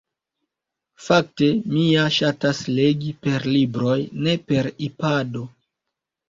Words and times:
Fakte, 1.07 1.49
mi 1.73 1.83
ja 1.87 2.05
ŝatas 2.15 2.61
legi 2.79 3.13
per 3.27 3.45
libroj 3.51 3.99
ne 4.29 4.35
per 4.49 4.71
ipado 4.89 5.45